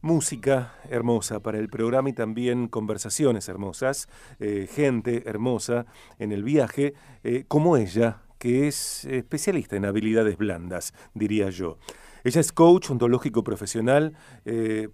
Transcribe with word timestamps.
música 0.00 0.74
hermosa 0.88 1.40
para 1.40 1.58
el 1.58 1.68
programa 1.68 2.10
y 2.10 2.12
también 2.12 2.68
conversaciones 2.68 3.48
hermosas, 3.48 4.08
eh, 4.38 4.68
gente 4.70 5.28
hermosa 5.28 5.86
en 6.18 6.32
el 6.32 6.42
viaje, 6.42 6.94
eh, 7.24 7.44
como 7.48 7.76
ella, 7.76 8.22
que 8.38 8.68
es 8.68 9.04
especialista 9.04 9.76
en 9.76 9.84
habilidades 9.84 10.38
blandas, 10.38 10.94
diría 11.14 11.50
yo. 11.50 11.78
Ella 12.24 12.40
es 12.40 12.52
coach 12.52 12.90
ontológico 12.90 13.44
profesional, 13.44 14.14
eh, 14.44 14.88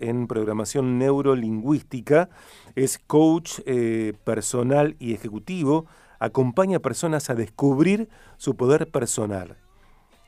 en 0.00 0.26
programación 0.26 0.98
neurolingüística, 0.98 2.28
es 2.74 2.98
coach 2.98 3.60
eh, 3.66 4.14
personal 4.24 4.96
y 4.98 5.14
ejecutivo, 5.14 5.86
acompaña 6.18 6.78
a 6.78 6.80
personas 6.80 7.30
a 7.30 7.34
descubrir 7.34 8.08
su 8.36 8.56
poder 8.56 8.90
personal, 8.90 9.56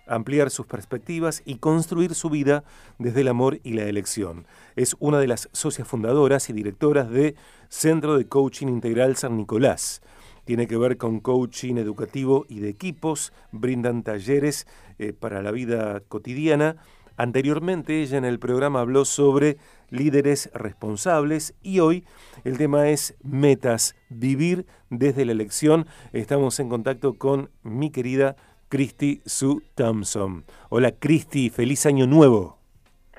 ampliar 0.07 0.51
sus 0.51 0.67
perspectivas 0.67 1.43
y 1.45 1.57
construir 1.57 2.15
su 2.15 2.31
vida 2.31 2.65
desde 2.99 3.23
el 3.23 3.29
amor 3.29 3.61
y 3.63 3.75
la 3.75 3.85
elección. 3.85 4.47
Es 4.77 4.97
una 4.99 5.19
de 5.19 5.27
las 5.27 5.49
socias 5.53 5.89
fundadoras 5.89 6.49
y 6.51 6.53
directoras 6.53 7.11
de 7.11 7.35
Centro 7.69 8.17
de 8.17 8.27
Coaching 8.27 8.69
Integral 8.69 9.17
San 9.17 9.37
Nicolás. 9.37 10.03
Tiene 10.45 10.69
que 10.69 10.77
ver 10.77 10.97
con 10.97 11.19
coaching 11.19 11.75
educativo 11.77 12.47
y 12.49 12.61
de 12.61 12.69
equipos, 12.69 13.33
brindan 13.51 14.05
talleres 14.05 14.67
eh, 14.99 15.13
para 15.13 15.43
la 15.43 15.51
vida 15.51 16.01
cotidiana. 16.09 16.77
Anteriormente 17.17 18.01
ella 18.03 18.19
en 18.19 18.25
el 18.25 18.39
programa 18.39 18.81
habló 18.81 19.05
sobre 19.05 19.57
líderes 19.91 20.51
responsables 20.55 21.55
y 21.63 21.81
hoy 21.81 22.05
el 22.45 22.59
tema 22.59 22.89
es 22.89 23.17
metas, 23.25 23.97
vivir 24.09 24.67
desde 24.89 25.25
la 25.25 25.33
elección. 25.33 25.87
Estamos 26.13 26.61
en 26.61 26.69
contacto 26.69 27.15
con 27.15 27.51
mi 27.65 27.91
querida 27.91 28.37
Christy 28.69 29.23
Sue 29.25 29.63
Thompson. 29.75 30.45
Hola 30.69 30.93
Christy, 30.93 31.51
feliz 31.51 31.87
año 31.87 32.07
nuevo. 32.07 32.57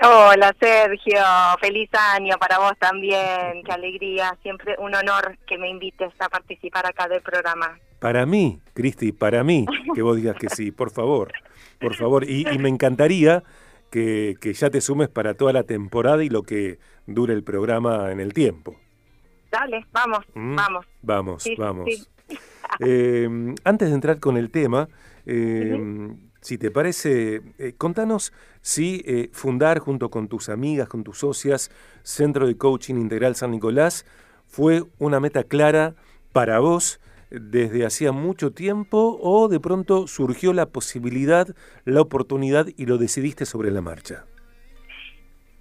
Hola 0.02 0.56
Sergio, 0.60 1.20
feliz 1.60 1.90
año 1.94 2.36
para 2.40 2.60
vos 2.60 2.74
también, 2.80 3.64
qué 3.66 3.72
alegría, 3.72 4.38
siempre 4.44 4.76
un 4.78 4.94
honor 4.94 5.38
que 5.48 5.58
me 5.58 5.70
invites 5.70 6.14
a 6.20 6.30
participar 6.30 6.86
acá 6.86 7.08
del 7.08 7.22
programa. 7.22 7.80
Para 8.00 8.28
mí, 8.28 8.62
Cristi, 8.74 9.12
para 9.12 9.44
mí, 9.44 9.66
que 9.96 10.04
vos 10.04 10.16
digas 10.16 10.36
que 10.36 10.50
sí, 10.50 10.72
por 10.72 10.92
favor, 10.92 11.32
por 11.80 11.96
favor, 11.96 12.30
y, 12.30 12.46
me 12.60 12.70
encantaría 12.70 13.44
que, 13.90 14.38
ya 14.54 14.70
te 14.70 14.82
sumes 14.82 15.10
para 15.10 15.34
toda 15.34 15.52
la 15.52 15.64
temporada 15.64 16.24
y 16.24 16.30
lo 16.30 16.44
que 16.44 16.78
dure 17.08 17.34
el 17.34 17.44
programa 17.44 18.12
en 18.12 18.20
el 18.20 18.34
tiempo. 18.34 18.76
Dale, 19.50 19.84
vamos, 19.92 20.20
¿Mm? 20.36 20.56
vamos. 20.56 20.86
Vamos, 21.02 21.50
vamos. 21.58 22.08
Eh, 22.82 23.56
antes 23.64 23.90
de 23.90 23.96
entrar 23.96 24.20
con 24.20 24.38
el 24.38 24.52
tema, 24.52 24.90
eh, 25.28 26.16
si 26.48 26.58
te 26.58 26.72
parece, 26.72 27.42
eh, 27.58 27.74
contanos 27.78 28.32
si 28.62 29.04
eh, 29.06 29.30
fundar 29.34 29.80
junto 29.80 30.10
con 30.10 30.30
tus 30.30 30.48
amigas, 30.48 30.88
con 30.88 31.04
tus 31.04 31.20
socias, 31.20 31.72
Centro 32.04 32.48
de 32.48 32.58
Coaching 32.58 32.96
Integral 32.96 33.36
San 33.36 33.52
Nicolás, 33.52 34.06
fue 34.46 34.84
una 34.98 35.20
meta 35.20 35.44
clara 35.44 35.96
para 36.32 36.60
vos 36.60 37.02
desde 37.30 37.86
hacía 37.86 38.14
mucho 38.14 38.54
tiempo 38.54 39.20
o 39.22 39.50
de 39.50 39.60
pronto 39.60 40.08
surgió 40.08 40.54
la 40.54 40.68
posibilidad, 40.68 41.48
la 41.84 42.00
oportunidad 42.00 42.68
y 42.78 42.86
lo 42.86 42.98
decidiste 42.98 43.46
sobre 43.46 43.70
la 43.70 43.82
marcha. 43.82 44.24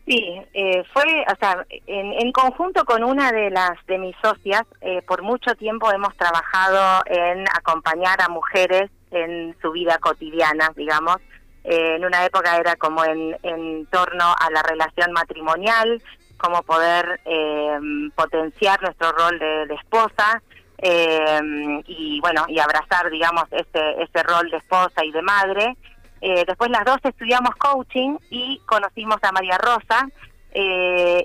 Sí, 0.07 0.23
eh, 0.55 0.85
fue, 0.93 1.03
o 1.03 1.37
sea, 1.41 1.67
en, 1.89 2.31
conjunto 2.31 2.85
con 2.85 3.03
una 3.03 3.33
de 3.33 3.51
las 3.51 3.73
de 3.89 3.99
mis 3.99 4.15
socias, 4.23 4.63
por 5.09 5.23
mucho 5.23 5.57
tiempo 5.57 5.91
hemos 5.91 6.17
trabajado 6.17 7.03
en 7.07 7.45
acompañar 7.53 8.23
a 8.23 8.29
mujeres 8.29 8.89
en 9.11 9.57
su 9.61 9.73
vida 9.73 9.99
cotidiana, 9.99 10.71
digamos. 10.77 11.17
Eh, 11.65 11.97
en 11.97 12.05
una 12.05 12.25
época 12.25 12.57
era 12.57 12.77
como 12.77 13.05
en, 13.05 13.37
en 13.43 13.87
torno 13.87 14.25
a 14.25 14.51
la 14.51 14.63
relación 14.63 15.11
matrimonial, 15.13 16.01
cómo 16.37 16.63
poder 16.63 17.21
eh, 17.25 17.79
potenciar 18.15 18.81
nuestro 18.83 19.11
rol 19.13 19.39
de, 19.39 19.75
esposa 19.75 20.43
eh, 20.79 21.41
y 21.87 22.21
bueno 22.21 22.45
y 22.49 22.61
abrazar 22.61 23.11
digamos 23.11 23.45
ese 23.51 24.03
ese 24.03 24.23
rol 24.23 24.49
de 24.51 24.59
esposa 24.59 25.05
y 25.05 25.11
de 25.11 25.23
madre. 25.23 25.77
después 26.21 26.71
las 26.71 26.85
dos 26.85 26.99
estudiamos 27.03 27.55
coaching 27.57 28.17
y 28.31 28.61
conocimos 28.67 29.17
a 29.23 29.33
María 29.33 29.59
Rosa 29.59 30.09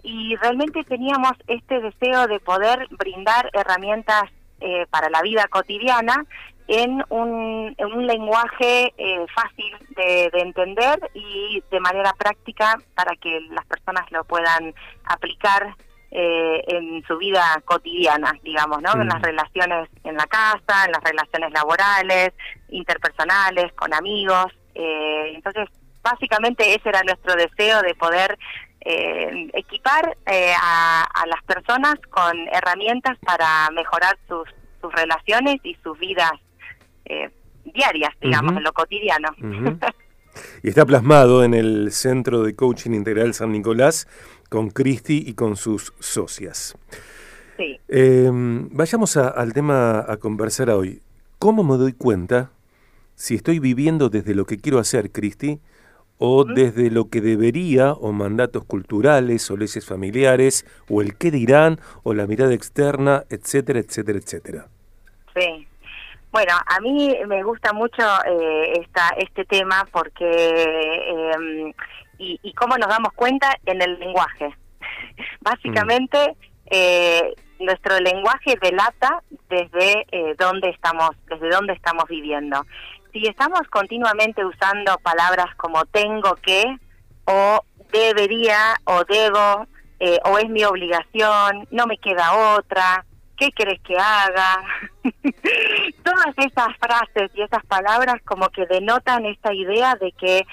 y 0.04 0.36
realmente 0.38 0.84
teníamos 0.84 1.34
este 1.48 1.80
deseo 1.82 2.28
de 2.28 2.40
poder 2.40 2.88
brindar 2.92 3.50
herramientas 3.54 4.24
para 4.90 5.10
la 5.10 5.22
vida 5.22 5.48
cotidiana 5.50 6.26
en 6.72 7.04
un, 7.10 7.76
en 7.78 7.86
un 7.86 8.08
lenguaje 8.08 8.94
eh, 8.98 9.26
fácil 9.36 9.76
de, 9.90 10.32
entender 10.36 11.12
y 11.14 11.62
de 11.70 11.80
manera 11.82 12.14
práctica 12.14 12.78
para 12.96 13.14
que 13.18 13.42
las 13.50 13.66
personas 13.66 14.10
lo 14.10 14.24
puedan 14.24 14.74
aplicar 15.04 15.76
eh, 16.12 16.64
en 16.68 17.04
su 17.06 17.18
vida 17.18 17.62
cotidiana, 17.66 18.32
digamos, 18.42 18.82
¿no? 18.82 18.94
En 18.94 19.10
las 19.10 19.20
mm. 19.20 19.24
relaciones 19.24 19.90
en 20.06 20.16
la 20.16 20.26
casa, 20.28 20.86
en 20.86 20.94
las 20.94 21.04
relaciones 21.04 21.52
laborales, 21.52 22.32
interpersonales, 22.70 23.74
con 23.74 23.94
amigos. 23.94 24.48
Eh, 24.74 25.34
entonces, 25.36 25.68
básicamente 26.02 26.74
ese 26.74 26.88
era 26.88 27.04
nuestro 27.04 27.36
deseo 27.36 27.82
de 27.82 27.96
poder 27.96 28.40
equipar 28.84 30.18
a, 30.26 31.04
a, 31.04 31.28
las 31.28 31.44
personas 31.44 31.96
con 32.10 32.36
herramientas 32.52 33.16
para 33.20 33.70
mejorar 33.70 34.18
sus, 34.28 34.50
sus 34.82 34.92
relaciones 34.92 35.58
y 35.62 35.76
sus 35.84 36.00
vidas 36.00 36.32
eh, 37.12 37.30
diarias, 37.66 38.14
digamos, 38.22 38.56
en 38.58 38.64
lo 38.64 38.74
cotidiano. 38.74 39.30
y 40.64 40.70
está 40.70 40.86
plasmado 40.86 41.44
en 41.44 41.54
el 41.54 41.92
Centro 41.92 42.44
de 42.44 42.56
Coaching 42.56 42.92
Integral 42.92 43.34
San 43.34 43.52
Nicolás 43.52 44.08
con 44.50 44.70
Cristi 44.70 45.24
y 45.28 45.34
con 45.34 45.56
sus 45.56 45.94
socias. 46.00 46.78
Sí. 47.58 47.80
Em, 47.88 48.70
vayamos 48.72 49.18
al 49.18 49.54
tema 49.54 50.06
a 50.08 50.18
conversar 50.18 50.70
hoy. 50.70 51.02
¿Cómo 51.38 51.64
me 51.64 51.78
doy 51.78 51.94
cuenta 51.94 52.52
si 53.16 53.36
estoy 53.36 53.60
viviendo 53.60 54.10
desde 54.10 54.34
lo 54.34 54.46
que 54.46 54.58
quiero 54.58 54.80
hacer, 54.80 55.12
Cristi, 55.12 55.60
o 56.18 56.44
desde 56.44 56.92
lo 56.92 57.10
que 57.10 57.20
debería, 57.20 57.94
o 57.94 58.12
mandatos 58.12 58.64
culturales, 58.66 59.50
o 59.50 59.58
leyes 59.58 59.86
familiares, 59.86 60.66
o 60.88 61.02
el 61.02 61.16
qué 61.16 61.32
dirán, 61.32 61.80
o 62.04 62.14
la 62.14 62.28
mirada 62.28 62.54
externa, 62.54 63.24
etcétera, 63.30 63.80
etcétera, 63.80 64.20
etcétera? 64.20 64.68
Sí. 65.36 65.68
Bueno, 66.32 66.54
a 66.66 66.80
mí 66.80 67.16
me 67.28 67.44
gusta 67.44 67.74
mucho 67.74 68.04
eh, 68.26 68.80
esta, 68.80 69.10
este 69.18 69.44
tema 69.46 69.86
porque 69.92 70.26
eh, 70.26 71.74
y, 72.18 72.40
y, 72.42 72.54
cómo 72.54 72.78
nos 72.78 72.88
damos 72.88 73.14
cuenta 73.14 73.54
en 73.66 73.82
el 73.82 74.00
lenguaje. 74.00 74.56
Básicamente, 75.42 76.36
eh, 76.68 77.34
nuestro 77.60 78.00
lenguaje 78.00 78.58
delata 78.62 79.22
desde 79.50 80.06
eh, 80.12 80.36
dónde 80.38 80.70
estamos, 80.70 81.12
desde 81.28 81.50
dónde 81.50 81.74
estamos 81.74 82.06
viviendo. 82.08 82.66
Si 83.12 83.28
estamos 83.28 83.62
continuamente 83.70 84.46
usando 84.46 84.98
palabras 85.00 85.54
como 85.56 85.84
tengo 85.86 86.36
que 86.36 86.64
o 87.26 87.60
debería 87.92 88.76
o 88.86 89.04
debo 89.04 89.68
eh, 90.00 90.18
o 90.26 90.38
es 90.38 90.50
mi 90.50 90.64
obligación, 90.64 91.68
no 91.72 91.86
me 91.88 91.98
queda 91.98 92.56
otra, 92.58 93.06
¿qué 93.42 93.52
querés 93.54 93.82
que 93.82 93.98
haga? 93.98 94.64
Todas 96.04 96.36
esas 96.38 96.78
frases 96.78 97.32
y 97.34 97.42
esas 97.42 97.66
palabras 97.66 98.18
como 98.24 98.48
que 98.50 98.68
denotan 98.68 99.26
esta 99.26 99.52
idea 99.52 99.96
de 99.96 100.12
que 100.12 100.46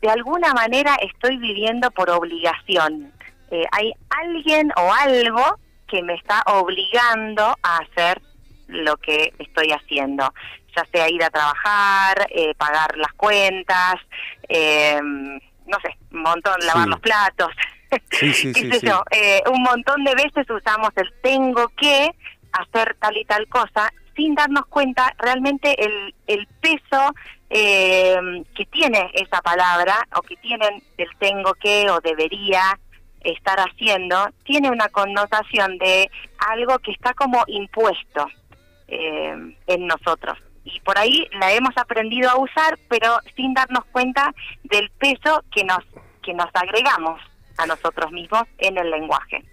de 0.00 0.10
alguna 0.10 0.54
manera 0.54 0.94
estoy 1.02 1.38
viviendo 1.38 1.90
por 1.90 2.08
obligación. 2.08 3.12
Eh, 3.50 3.64
hay 3.72 3.92
alguien 4.10 4.70
o 4.76 4.92
algo 4.92 5.58
que 5.88 6.04
me 6.04 6.14
está 6.14 6.44
obligando 6.46 7.52
a 7.64 7.78
hacer 7.78 8.22
lo 8.68 8.96
que 8.98 9.34
estoy 9.40 9.72
haciendo, 9.72 10.32
ya 10.76 10.84
sea 10.92 11.10
ir 11.10 11.24
a 11.24 11.30
trabajar, 11.30 12.28
eh, 12.30 12.54
pagar 12.54 12.96
las 12.96 13.12
cuentas, 13.14 13.96
eh, 14.48 15.00
no 15.02 15.78
sé, 15.82 15.96
un 16.12 16.22
montón, 16.22 16.54
lavar 16.64 16.86
los 16.86 17.00
platos. 17.00 17.48
Sí, 18.10 18.32
sí, 18.32 18.54
sí, 18.54 18.70
eh, 19.10 19.42
un 19.50 19.62
montón 19.62 20.04
de 20.04 20.14
veces 20.14 20.48
usamos 20.50 20.90
el 20.96 21.12
tengo 21.22 21.68
que 21.76 22.10
hacer 22.52 22.96
tal 23.00 23.16
y 23.16 23.24
tal 23.24 23.46
cosa 23.48 23.92
sin 24.16 24.34
darnos 24.34 24.66
cuenta 24.66 25.14
realmente 25.18 25.82
el, 25.84 26.14
el 26.26 26.46
peso 26.60 27.14
eh, 27.48 28.16
que 28.54 28.66
tiene 28.66 29.10
esa 29.14 29.40
palabra 29.40 29.96
o 30.16 30.22
que 30.22 30.36
tienen 30.36 30.82
el 30.98 31.08
tengo 31.18 31.54
que 31.54 31.88
o 31.90 32.00
debería 32.00 32.78
estar 33.22 33.58
haciendo, 33.58 34.28
tiene 34.44 34.70
una 34.70 34.88
connotación 34.88 35.78
de 35.78 36.10
algo 36.38 36.78
que 36.78 36.92
está 36.92 37.12
como 37.14 37.42
impuesto 37.46 38.26
eh, 38.88 39.54
en 39.66 39.86
nosotros. 39.86 40.38
Y 40.64 40.80
por 40.80 40.98
ahí 40.98 41.26
la 41.38 41.52
hemos 41.52 41.76
aprendido 41.76 42.30
a 42.30 42.38
usar, 42.38 42.78
pero 42.88 43.18
sin 43.36 43.54
darnos 43.54 43.84
cuenta 43.86 44.32
del 44.64 44.90
peso 44.90 45.42
que 45.52 45.64
nos, 45.64 45.84
que 46.22 46.34
nos 46.34 46.48
agregamos 46.54 47.20
a 47.60 47.66
nosotros 47.66 48.10
mismos 48.12 48.42
en 48.58 48.78
el 48.78 48.90
lenguaje. 48.90 49.44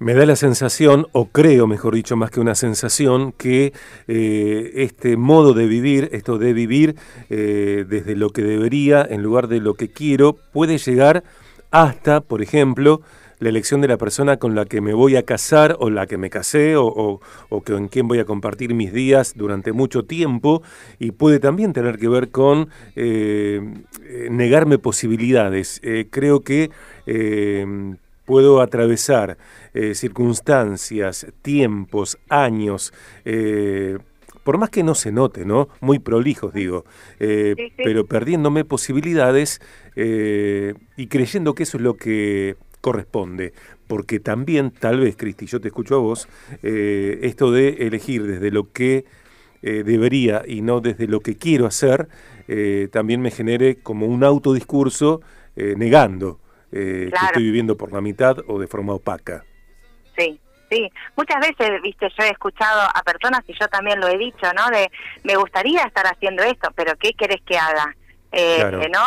Me 0.00 0.14
da 0.14 0.24
la 0.26 0.36
sensación, 0.36 1.08
o 1.10 1.26
creo, 1.26 1.66
mejor 1.66 1.96
dicho, 1.96 2.16
más 2.16 2.30
que 2.30 2.38
una 2.38 2.54
sensación, 2.54 3.32
que 3.32 3.72
eh, 4.06 4.70
este 4.76 5.16
modo 5.16 5.54
de 5.54 5.66
vivir, 5.66 6.08
esto 6.12 6.38
de 6.38 6.52
vivir 6.52 6.94
eh, 7.30 7.84
desde 7.88 8.14
lo 8.14 8.30
que 8.30 8.42
debería 8.42 9.04
en 9.08 9.24
lugar 9.24 9.48
de 9.48 9.58
lo 9.58 9.74
que 9.74 9.88
quiero, 9.88 10.36
puede 10.52 10.78
llegar 10.78 11.24
hasta, 11.72 12.20
por 12.20 12.42
ejemplo, 12.42 13.00
la 13.40 13.48
elección 13.48 13.80
de 13.80 13.88
la 13.88 13.96
persona 13.98 14.36
con 14.36 14.54
la 14.54 14.66
que 14.66 14.80
me 14.80 14.94
voy 14.94 15.16
a 15.16 15.24
casar 15.24 15.76
o 15.80 15.90
la 15.90 16.06
que 16.06 16.16
me 16.16 16.30
casé 16.30 16.74
o, 16.76 17.20
con 17.48 17.88
quien 17.88 18.06
voy 18.06 18.20
a 18.20 18.24
compartir 18.24 18.74
mis 18.74 18.92
días 18.92 19.34
durante 19.36 19.72
mucho 19.72 20.04
tiempo 20.04 20.62
y 20.98 21.12
puede 21.12 21.38
también 21.38 21.72
tener 21.72 21.98
que 21.98 22.08
ver 22.08 22.30
con 22.30 22.68
eh, 22.96 23.60
negarme 24.30 24.78
posibilidades. 24.78 25.80
Creo 26.10 26.40
que 26.40 26.70
puedo 28.24 28.60
atravesar 28.60 29.38
circunstancias, 29.94 31.26
tiempos, 31.42 32.18
años, 32.28 32.92
por 34.44 34.58
más 34.58 34.70
que 34.70 34.82
no 34.82 34.94
se 34.94 35.12
note, 35.12 35.44
¿no? 35.44 35.68
Muy 35.80 35.98
prolijos, 35.98 36.52
digo, 36.52 36.84
pero 37.18 38.06
perdiéndome 38.06 38.64
posibilidades 38.64 39.60
y 39.96 41.06
creyendo 41.06 41.54
que 41.54 41.62
eso 41.62 41.78
es 41.78 41.82
lo 41.82 41.94
que 41.94 42.56
corresponde, 42.80 43.52
porque 43.86 44.20
también, 44.20 44.70
tal 44.70 45.00
vez, 45.00 45.16
Cristi, 45.16 45.46
yo 45.46 45.60
te 45.60 45.68
escucho 45.68 45.96
a 45.96 45.98
vos, 45.98 46.28
eh, 46.62 47.18
esto 47.22 47.50
de 47.50 47.86
elegir 47.86 48.26
desde 48.26 48.50
lo 48.50 48.70
que 48.72 49.04
eh, 49.62 49.82
debería 49.84 50.44
y 50.46 50.60
no 50.60 50.80
desde 50.80 51.08
lo 51.08 51.20
que 51.20 51.36
quiero 51.36 51.66
hacer, 51.66 52.08
eh, 52.46 52.88
también 52.92 53.20
me 53.20 53.30
genere 53.30 53.76
como 53.76 54.06
un 54.06 54.24
autodiscurso 54.24 55.20
negando 55.76 56.38
que 56.70 57.06
estoy 57.06 57.42
viviendo 57.42 57.76
por 57.76 57.92
la 57.92 58.00
mitad 58.00 58.38
o 58.46 58.58
de 58.58 58.66
forma 58.66 58.94
opaca. 58.94 59.44
Sí, 60.16 60.40
Sí, 60.70 60.86
muchas 61.16 61.40
veces, 61.40 61.80
viste, 61.80 62.10
yo 62.10 62.24
he 62.24 62.28
escuchado 62.28 62.82
a 62.94 63.02
personas 63.02 63.40
y 63.46 63.54
yo 63.58 63.68
también 63.68 63.98
lo 64.00 64.06
he 64.06 64.18
dicho, 64.18 64.52
¿no? 64.54 64.68
De, 64.68 64.90
me 65.24 65.34
gustaría 65.36 65.82
estar 65.84 66.06
haciendo 66.06 66.42
esto, 66.42 66.68
pero 66.74 66.94
¿qué 66.96 67.14
querés 67.14 67.40
que 67.46 67.56
haga? 67.56 67.94
eh, 68.32 68.90
¿no? 68.92 69.00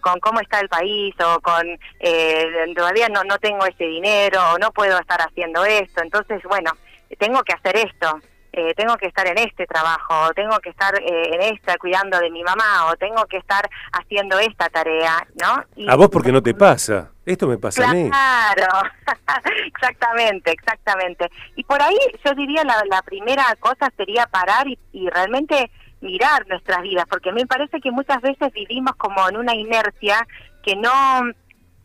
Con, 0.00 0.20
cómo 0.20 0.40
está 0.40 0.60
el 0.60 0.68
país 0.68 1.14
o 1.20 1.40
con 1.40 1.66
eh, 2.00 2.46
todavía 2.76 3.08
no, 3.08 3.24
no 3.24 3.38
tengo 3.38 3.66
ese 3.66 3.84
dinero 3.84 4.40
o 4.54 4.58
no 4.58 4.70
puedo 4.72 4.98
estar 4.98 5.20
haciendo 5.20 5.64
esto, 5.64 6.02
entonces 6.02 6.42
bueno, 6.44 6.70
tengo 7.18 7.42
que 7.42 7.52
hacer 7.52 7.76
esto. 7.76 8.20
Eh, 8.52 8.74
tengo 8.74 8.96
que 8.96 9.06
estar 9.06 9.26
en 9.26 9.38
este 9.38 9.66
trabajo, 9.66 10.14
o 10.28 10.34
tengo 10.34 10.58
que 10.60 10.70
estar 10.70 10.94
eh, 11.00 11.34
en 11.34 11.54
esta 11.54 11.76
cuidando 11.76 12.18
de 12.18 12.30
mi 12.30 12.42
mamá, 12.42 12.86
o 12.86 12.96
tengo 12.96 13.24
que 13.26 13.36
estar 13.36 13.68
haciendo 13.92 14.38
esta 14.38 14.68
tarea, 14.70 15.26
¿no? 15.40 15.90
a 15.90 15.96
vos 15.96 16.08
porque 16.08 16.32
no 16.32 16.42
te 16.42 16.54
pasa, 16.54 17.10
esto 17.26 17.46
me 17.46 17.58
pasa 17.58 17.88
a 17.88 17.92
mí. 17.92 18.08
Claro, 18.08 18.88
exactamente, 19.66 20.52
exactamente. 20.52 21.30
Y 21.56 21.64
por 21.64 21.82
ahí 21.82 21.98
yo 22.24 22.34
diría 22.34 22.64
la, 22.64 22.82
la 22.88 23.02
primera 23.02 23.44
cosa 23.60 23.92
sería 23.96 24.26
parar 24.26 24.66
y, 24.66 24.78
y 24.92 25.10
realmente 25.10 25.70
mirar 26.00 26.46
nuestras 26.48 26.82
vidas, 26.82 27.04
porque 27.08 27.30
a 27.30 27.32
mí 27.32 27.42
me 27.42 27.46
parece 27.46 27.80
que 27.80 27.90
muchas 27.90 28.20
veces 28.22 28.52
vivimos 28.52 28.94
como 28.96 29.28
en 29.28 29.36
una 29.36 29.54
inercia 29.54 30.26
que 30.62 30.74
no 30.76 30.90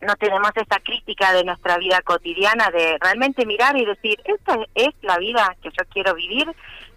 no 0.03 0.15
tenemos 0.15 0.51
esa 0.55 0.79
crítica 0.79 1.33
de 1.33 1.43
nuestra 1.43 1.77
vida 1.77 2.01
cotidiana 2.01 2.69
de 2.71 2.97
realmente 2.99 3.45
mirar 3.45 3.77
y 3.77 3.85
decir, 3.85 4.21
esta 4.25 4.57
es 4.75 4.93
la 5.01 5.17
vida 5.17 5.55
que 5.61 5.69
yo 5.69 5.83
quiero 5.91 6.13
vivir 6.15 6.47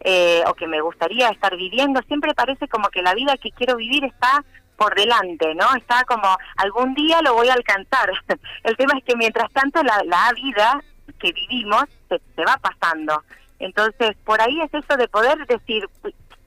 eh, 0.00 0.42
o 0.46 0.54
que 0.54 0.66
me 0.66 0.80
gustaría 0.80 1.28
estar 1.30 1.56
viviendo. 1.56 2.00
Siempre 2.02 2.34
parece 2.34 2.68
como 2.68 2.88
que 2.88 3.02
la 3.02 3.14
vida 3.14 3.36
que 3.36 3.50
quiero 3.52 3.76
vivir 3.76 4.04
está 4.04 4.44
por 4.76 4.94
delante, 4.94 5.54
¿no? 5.54 5.74
Está 5.74 6.04
como 6.04 6.36
algún 6.56 6.94
día 6.94 7.22
lo 7.22 7.34
voy 7.34 7.48
a 7.48 7.54
alcanzar. 7.54 8.10
El 8.64 8.76
tema 8.76 8.94
es 8.98 9.04
que 9.04 9.16
mientras 9.16 9.50
tanto 9.52 9.82
la, 9.82 10.02
la 10.04 10.32
vida 10.34 10.82
que 11.18 11.32
vivimos 11.32 11.84
se, 12.08 12.20
se 12.34 12.44
va 12.44 12.58
pasando. 12.58 13.22
Entonces, 13.58 14.16
por 14.24 14.40
ahí 14.40 14.60
es 14.60 14.72
eso 14.74 14.96
de 14.96 15.08
poder 15.08 15.46
decir, 15.46 15.88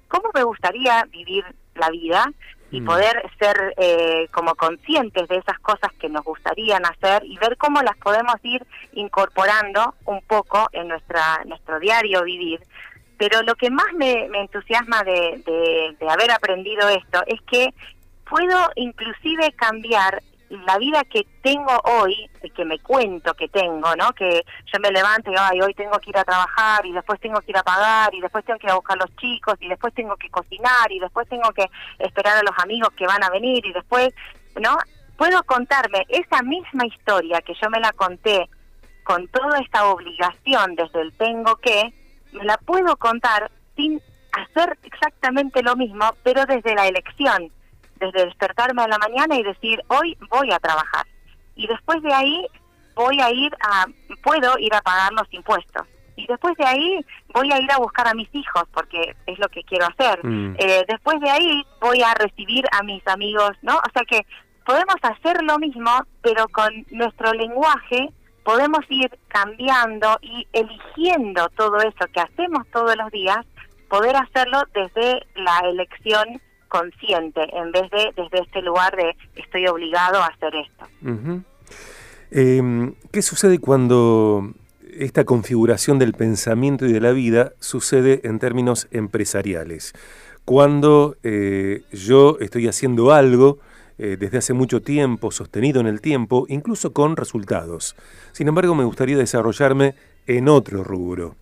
cómo 0.07 0.29
me 0.33 0.43
gustaría 0.43 1.05
vivir 1.05 1.43
la 1.75 1.89
vida 1.89 2.31
y 2.71 2.81
mm. 2.81 2.85
poder 2.85 3.23
ser 3.39 3.73
eh, 3.77 4.27
como 4.31 4.55
conscientes 4.55 5.27
de 5.27 5.37
esas 5.37 5.59
cosas 5.59 5.91
que 5.99 6.09
nos 6.09 6.23
gustarían 6.23 6.85
hacer 6.85 7.23
y 7.25 7.37
ver 7.37 7.57
cómo 7.57 7.81
las 7.81 7.97
podemos 7.97 8.35
ir 8.43 8.65
incorporando 8.93 9.95
un 10.05 10.21
poco 10.21 10.67
en 10.71 10.87
nuestra 10.87 11.43
nuestro 11.45 11.79
diario 11.79 12.23
vivir. 12.23 12.61
Pero 13.17 13.41
lo 13.41 13.55
que 13.55 13.69
más 13.69 13.91
me, 13.95 14.25
entusiasma 14.33 15.03
de, 15.03 15.95
de 15.99 16.09
haber 16.09 16.31
aprendido 16.31 16.87
esto 16.87 17.21
es 17.27 17.41
que 17.41 17.73
puedo 18.29 18.69
inclusive 18.75 19.51
cambiar 19.53 20.21
la 20.49 20.77
vida 20.79 21.03
que 21.03 21.25
tengo 21.43 21.79
hoy, 21.83 22.29
que 22.55 22.65
me 22.65 22.79
cuento 22.79 23.33
que 23.35 23.47
tengo, 23.49 23.95
¿no? 23.95 24.13
Que 24.13 24.43
yo 24.71 24.79
me 24.79 24.91
levanto 24.91 25.31
y 25.31 25.35
Ay, 25.37 25.61
hoy 25.61 25.73
tengo 25.75 25.99
que 25.99 26.09
ir 26.09 26.17
a 26.17 26.23
trabajar 26.23 26.85
y 26.85 26.91
después 26.91 27.19
tengo 27.19 27.39
que 27.41 27.51
ir 27.51 27.57
a 27.57 27.63
pagar 27.63 28.13
y 28.13 28.21
después 28.21 28.43
tengo 28.45 28.57
que 28.57 28.67
ir 28.67 28.71
a 28.71 28.75
buscar 28.75 28.97
a 28.97 29.05
los 29.05 29.15
chicos 29.17 29.55
y 29.59 29.67
después 29.67 29.93
tengo 29.93 30.15
que 30.17 30.29
cocinar 30.29 30.91
y 30.91 30.99
después 30.99 31.27
tengo 31.29 31.51
que 31.51 31.65
esperar 31.99 32.37
a 32.37 32.43
los 32.43 32.57
amigos 32.57 32.89
que 32.97 33.05
van 33.05 33.23
a 33.23 33.29
venir 33.29 33.63
y 33.65 33.73
después, 33.73 34.09
¿no? 34.59 34.77
Puedo 35.17 35.43
contarme 35.43 36.05
esa 36.09 36.41
misma 36.41 36.85
historia 36.85 37.41
que 37.41 37.53
yo 37.61 37.69
me 37.69 37.79
la 37.79 37.91
conté 37.91 38.49
con 39.03 39.27
toda 39.27 39.59
esta 39.59 39.85
obligación 39.85 40.75
desde 40.75 41.01
el 41.01 41.13
tengo 41.13 41.55
que, 41.57 41.93
me 42.31 42.43
la 42.43 42.57
puedo 42.57 42.95
contar 42.97 43.51
sin 43.75 44.01
hacer 44.31 44.77
exactamente 44.83 45.61
lo 45.61 45.75
mismo, 45.75 46.05
pero 46.23 46.45
desde 46.45 46.75
la 46.75 46.87
elección 46.87 47.51
desde 47.99 48.25
despertarme 48.25 48.83
a 48.83 48.87
la 48.87 48.97
mañana 48.97 49.35
y 49.35 49.43
decir, 49.43 49.81
hoy 49.87 50.17
voy 50.29 50.51
a 50.51 50.59
trabajar. 50.59 51.05
Y 51.55 51.67
después 51.67 52.01
de 52.01 52.13
ahí 52.13 52.47
voy 52.95 53.19
a 53.21 53.31
ir 53.31 53.53
a, 53.61 53.85
puedo 54.23 54.57
ir 54.59 54.73
a 54.73 54.81
pagar 54.81 55.11
los 55.13 55.31
impuestos. 55.31 55.87
Y 56.15 56.27
después 56.27 56.53
de 56.57 56.65
ahí 56.65 57.05
voy 57.33 57.51
a 57.51 57.61
ir 57.61 57.71
a 57.71 57.77
buscar 57.77 58.07
a 58.07 58.13
mis 58.13 58.27
hijos 58.33 58.63
porque 58.73 59.15
es 59.25 59.39
lo 59.39 59.47
que 59.47 59.63
quiero 59.63 59.85
hacer. 59.85 60.19
Mm. 60.23 60.55
Eh, 60.59 60.83
después 60.87 61.19
de 61.21 61.29
ahí 61.29 61.65
voy 61.79 62.01
a 62.01 62.13
recibir 62.13 62.65
a 62.71 62.83
mis 62.83 63.05
amigos, 63.07 63.51
¿no? 63.61 63.77
O 63.77 63.91
sea 63.93 64.03
que 64.03 64.25
podemos 64.65 64.95
hacer 65.01 65.41
lo 65.43 65.57
mismo, 65.57 65.91
pero 66.21 66.47
con 66.49 66.85
nuestro 66.91 67.31
lenguaje 67.33 68.09
podemos 68.43 68.81
ir 68.89 69.09
cambiando 69.29 70.17
y 70.21 70.45
eligiendo 70.53 71.47
todo 71.49 71.77
eso 71.77 72.05
que 72.13 72.19
hacemos 72.19 72.67
todos 72.71 72.95
los 72.97 73.11
días, 73.11 73.45
poder 73.89 74.15
hacerlo 74.15 74.63
desde 74.73 75.25
la 75.35 75.59
elección 75.69 76.41
consciente 76.69 77.41
en 77.53 77.71
vez 77.71 77.89
de 77.91 78.13
desde 78.15 78.41
este 78.41 78.61
lugar 78.61 78.95
de 78.95 79.15
estoy 79.35 79.67
obligado 79.67 80.21
a 80.21 80.27
hacer 80.27 80.53
esto. 80.55 81.43
Em, 82.31 82.93
¿Qué 83.11 83.21
sucede 83.21 83.59
cuando 83.59 84.53
esta 84.97 85.25
configuración 85.25 85.99
del 85.99 86.13
pensamiento 86.13 86.85
y 86.85 86.93
de 86.93 87.01
la 87.01 87.11
vida 87.11 87.53
sucede 87.59 88.21
en 88.23 88.39
términos 88.39 88.87
empresariales? 88.91 89.93
Cuando 90.45 91.15
eh, 91.23 91.83
yo 91.91 92.37
estoy 92.39 92.67
haciendo 92.67 93.11
algo 93.11 93.59
eh, 93.97 94.15
desde 94.17 94.37
hace 94.37 94.53
mucho 94.53 94.81
tiempo, 94.81 95.29
sostenido 95.29 95.81
en 95.81 95.87
el 95.87 95.99
tiempo, 95.99 96.45
incluso 96.47 96.93
con 96.93 97.17
resultados. 97.17 97.95
Sin 98.31 98.47
embargo, 98.47 98.73
me 98.73 98.85
gustaría 98.85 99.17
desarrollarme 99.17 99.95
en 100.25 100.47
otro 100.47 100.85
rubro. 100.85 101.35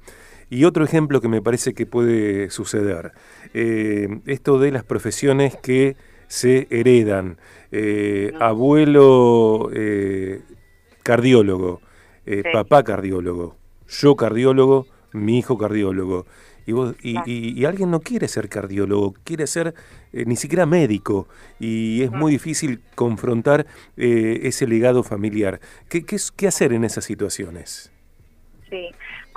Y 0.50 0.64
otro 0.64 0.86
ejemplo 0.86 1.20
que 1.20 1.28
me 1.28 1.42
parece 1.42 1.74
que 1.74 1.86
puede 1.86 2.50
suceder, 2.50 3.12
eh, 3.54 4.20
esto 4.26 4.60
de 4.60 4.72
las 4.72 4.84
profesiones 4.84 5.58
que 5.58 5.98
se 6.28 6.68
heredan. 6.70 7.38
Eh, 7.72 8.34
abuelo 8.40 9.70
eh, 9.74 10.42
cardiólogo, 11.04 11.82
papá 12.54 12.84
cardiólogo, 12.84 13.58
yo 13.88 14.16
cardiólogo, 14.16 14.88
mi 15.12 15.40
hijo 15.40 15.58
cardiólogo. 15.58 16.26
Y, 16.66 16.74
vos, 16.74 16.96
y, 17.02 17.64
alguien 17.64 17.92
no 17.92 18.02
quiere 18.02 18.28
ser 18.28 18.50
cardiólogo, 18.50 19.14
quiere 19.24 19.48
ser 19.48 19.74
ni 20.12 20.36
siquiera 20.36 20.66
médico 20.66 21.30
y 21.62 22.02
es 22.04 22.12
muy 22.12 22.34
difícil 22.34 22.82
confrontar 22.94 23.66
ese 23.96 24.68
legado 24.68 25.02
familiar. 25.04 25.62
¿Qué, 25.88 26.06
qué, 26.06 26.18
¿Qué 26.36 26.48
hacer 26.48 26.74
en 26.74 26.84
esas 26.84 27.06
situaciones? 27.06 27.90
Sí, 28.70 28.90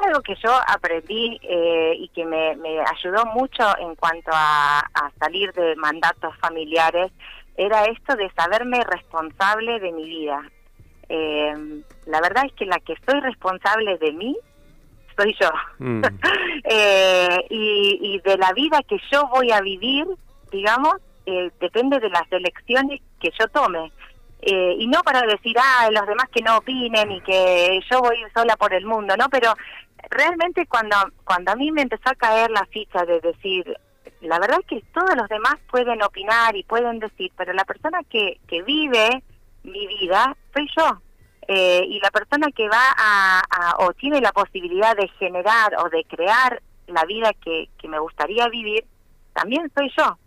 algo 0.07 0.21
que 0.23 0.35
yo 0.37 0.50
aprendí 0.66 1.38
eh, 1.42 1.95
y 1.99 2.09
que 2.09 2.25
me, 2.25 2.57
ayudó 2.80 3.25
mucho 3.26 3.64
en 3.78 3.95
cuanto 3.97 4.30
a, 4.33 4.83
salir 5.19 5.52
de 5.52 5.76
mandatos 5.76 6.35
familiares 6.38 7.12
era 7.57 7.85
esto 7.85 8.16
de 8.16 8.30
saberme 8.30 8.83
responsable 8.85 9.80
de 9.80 9.92
mi 9.92 10.04
vida. 10.04 10.42
Eh, 11.09 11.83
la 12.07 12.21
verdad 12.21 12.45
es 12.47 12.52
que 12.54 12.64
la 12.64 12.78
que 12.78 12.95
soy 13.07 13.21
responsable 13.21 13.99
de 13.99 14.12
mí 14.12 14.37
soy 15.16 15.37
yo. 15.40 15.50
Mm. 15.78 16.02
Eh, 16.73 17.47
y, 17.49 17.99
y, 18.02 18.21
de 18.21 18.37
la 18.37 18.52
vida 18.52 18.80
que 18.87 18.99
yo 19.11 19.26
voy 19.28 19.50
a 19.50 19.61
vivir, 19.61 20.07
digamos, 20.52 20.97
depende 21.59 21.99
de 21.99 22.11
las 22.11 22.30
elecciones 22.30 23.00
que 23.19 23.30
yo 23.38 23.49
tome. 23.49 23.90
Eh, 24.42 24.76
y 24.78 24.87
no 24.87 25.02
para 25.02 25.23
decir, 25.23 25.54
ah, 25.59 25.88
los 25.90 26.06
demás 26.06 26.26
que 26.32 26.42
no 26.42 26.56
opinen 26.56 27.11
y 27.12 27.20
que 27.20 27.80
yo 27.90 28.00
voy 28.00 28.16
sola 28.35 28.56
por 28.56 28.73
el 28.73 28.87
mundo, 28.87 29.14
¿no? 29.16 29.28
Pero 29.28 29.52
realmente 30.09 30.66
cuando, 30.66 30.97
cuando 31.25 31.52
a 31.52 31.56
mí 31.56 31.70
me 31.73 31.82
empezó 31.82 32.09
a 32.09 32.14
caer 32.14 32.50
la 32.50 32.64
ficha 32.66 33.04
de 33.04 33.20
decir, 33.20 33.76
la 34.23 34.38
verdad 34.38 34.61
es 34.61 34.66
que 34.66 34.85
todos 34.92 35.14
los 35.14 35.28
demás 35.28 35.56
pueden 35.70 36.02
opinar 36.02 36.56
y 36.56 36.64
pueden 36.64 36.99
decir, 36.99 37.30
pero 37.37 37.52
la 37.52 37.64
persona 37.64 38.00
que, 38.09 38.40
que 38.49 38.62
vive 38.62 39.23
mi 39.62 39.87
vida 39.87 40.37
soy 40.54 40.68
yo. 40.76 41.00
Eh, 41.49 41.85
y 41.88 42.00
la 42.00 42.11
persona 42.11 42.47
que 42.54 42.68
va 42.68 42.94
a, 42.97 43.40
a, 43.50 43.85
o 43.85 43.92
tiene 43.94 44.20
la 44.20 44.32
posibilidad 44.32 44.97
de 44.97 45.09
generar 45.18 45.75
o 45.85 45.88
de 45.88 46.04
crear 46.04 46.62
la 46.87 47.04
vida 47.04 47.32
que, 47.44 47.68
que 47.78 47.88
me 47.88 47.99
gustaría 47.99 48.49
vivir, 48.49 48.85
también 49.32 49.70
soy 49.75 49.90
yo. 49.97 50.18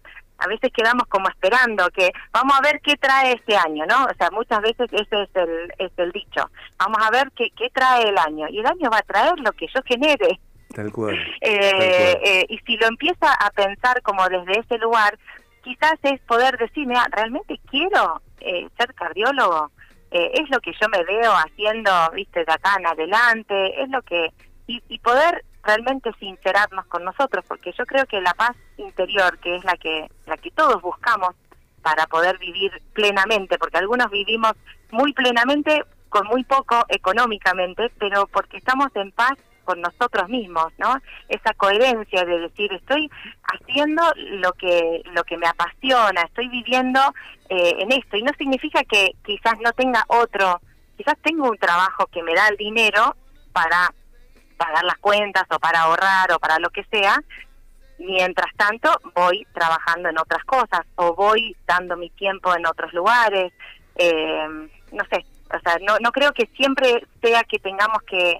A 0.43 0.47
veces 0.47 0.71
quedamos 0.73 1.07
como 1.07 1.29
esperando 1.29 1.89
que 1.89 2.11
vamos 2.31 2.57
a 2.57 2.61
ver 2.61 2.81
qué 2.81 2.95
trae 2.97 3.33
este 3.33 3.55
año, 3.55 3.85
¿no? 3.85 4.05
O 4.05 4.13
sea, 4.17 4.29
muchas 4.31 4.61
veces 4.61 4.89
ese 4.91 5.23
es 5.23 5.29
el, 5.35 5.73
es 5.77 5.91
el 5.97 6.11
dicho, 6.11 6.49
vamos 6.77 6.97
a 7.01 7.09
ver 7.11 7.31
qué, 7.35 7.49
qué 7.51 7.69
trae 7.69 8.09
el 8.09 8.17
año, 8.17 8.47
y 8.49 8.59
el 8.59 8.65
año 8.65 8.89
va 8.91 8.97
a 8.97 9.03
traer 9.03 9.39
lo 9.39 9.51
que 9.53 9.67
yo 9.73 9.81
genere. 9.85 10.39
Tal 10.73 10.91
cual. 10.91 11.15
Eh, 11.41 12.19
eh, 12.23 12.45
y 12.49 12.57
si 12.59 12.77
lo 12.77 12.87
empieza 12.87 13.33
a 13.33 13.49
pensar 13.51 14.01
como 14.01 14.27
desde 14.27 14.59
ese 14.59 14.77
lugar, 14.77 15.17
quizás 15.61 15.95
es 16.03 16.19
poder 16.21 16.57
decir, 16.57 16.87
mira, 16.87 17.05
realmente 17.11 17.59
quiero 17.69 18.21
eh, 18.39 18.67
ser 18.77 18.93
cardiólogo, 18.93 19.71
es 20.11 20.47
lo 20.51 20.59
que 20.59 20.73
yo 20.79 20.87
me 20.89 21.03
veo 21.05 21.31
haciendo, 21.31 21.91
viste, 22.13 22.45
de 22.45 22.53
acá 22.53 22.75
en 22.77 22.85
adelante, 22.85 23.81
es 23.81 23.89
lo 23.89 23.99
que... 24.03 24.29
Y, 24.67 24.79
y 24.87 24.99
poder 24.99 25.43
realmente 25.63 26.11
sincerarnos 26.19 26.85
con 26.87 27.03
nosotros, 27.03 27.45
porque 27.47 27.73
yo 27.77 27.85
creo 27.85 28.05
que 28.05 28.21
la 28.21 28.33
paz 28.33 28.55
interior, 28.77 29.37
que 29.39 29.55
es 29.55 29.63
la 29.63 29.77
que, 29.77 30.09
la 30.25 30.37
que 30.37 30.51
todos 30.51 30.81
buscamos 30.81 31.35
para 31.81 32.05
poder 32.07 32.37
vivir 32.37 32.71
plenamente, 32.93 33.57
porque 33.57 33.77
algunos 33.77 34.09
vivimos 34.09 34.53
muy 34.91 35.13
plenamente 35.13 35.83
con 36.09 36.27
muy 36.27 36.43
poco 36.43 36.85
económicamente, 36.89 37.91
pero 37.97 38.27
porque 38.27 38.57
estamos 38.57 38.87
en 38.95 39.11
paz 39.11 39.33
con 39.63 39.81
nosotros 39.81 40.29
mismos, 40.29 40.67
¿no? 40.77 40.95
Esa 41.29 41.53
coherencia 41.53 42.25
de 42.25 42.39
decir 42.39 42.71
estoy 42.73 43.09
haciendo 43.43 44.03
lo 44.15 44.51
que 44.53 45.01
lo 45.13 45.23
que 45.23 45.37
me 45.37 45.47
apasiona, 45.47 46.21
estoy 46.21 46.49
viviendo 46.49 46.99
eh, 47.49 47.75
en 47.79 47.91
esto 47.91 48.17
y 48.17 48.23
no 48.23 48.31
significa 48.37 48.83
que 48.83 49.11
quizás 49.25 49.53
no 49.61 49.71
tenga 49.71 50.03
otro, 50.07 50.61
quizás 50.97 51.15
tengo 51.21 51.49
un 51.49 51.57
trabajo 51.57 52.07
que 52.07 52.23
me 52.23 52.35
da 52.35 52.47
el 52.49 52.57
dinero 52.57 53.15
para 53.53 53.93
pagar 54.63 54.83
las 54.83 54.97
cuentas 54.97 55.43
o 55.49 55.59
para 55.59 55.81
ahorrar 55.81 56.31
o 56.31 56.39
para 56.39 56.57
lo 56.59 56.69
que 56.69 56.83
sea, 56.85 57.21
mientras 57.99 58.53
tanto 58.55 58.89
voy 59.15 59.45
trabajando 59.53 60.09
en 60.09 60.17
otras 60.17 60.43
cosas 60.45 60.81
o 60.95 61.13
voy 61.13 61.55
dando 61.65 61.97
mi 61.97 62.09
tiempo 62.11 62.55
en 62.55 62.65
otros 62.65 62.93
lugares, 62.93 63.51
eh, 63.95 64.47
no 64.91 65.03
sé, 65.11 65.25
o 65.53 65.59
sea, 65.59 65.77
no, 65.81 65.97
no 65.99 66.11
creo 66.11 66.31
que 66.31 66.47
siempre 66.55 67.05
sea 67.21 67.43
que 67.43 67.59
tengamos 67.59 68.01
que, 68.03 68.39